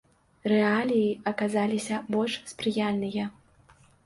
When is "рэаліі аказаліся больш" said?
0.51-2.39